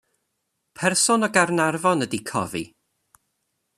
Person 0.79 1.25
o 1.27 1.29
Gaernarfon 1.35 2.05
ydy 2.07 2.21
cofi. 2.31 2.63